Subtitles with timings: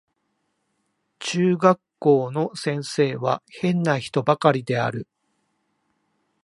[1.19, 5.07] 中学校の先生は変な人ばかりである